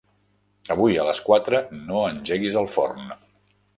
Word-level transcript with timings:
Avui 0.75 0.95
a 0.95 1.03
les 1.09 1.21
quatre 1.27 1.61
no 1.91 2.01
engeguis 2.15 2.59
el 2.63 2.71
forn. 2.77 3.13